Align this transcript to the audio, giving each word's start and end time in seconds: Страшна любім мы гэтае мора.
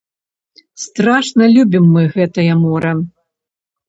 Страшна 0.85 1.49
любім 1.55 1.85
мы 1.97 2.03
гэтае 2.15 2.47
мора. 2.63 2.95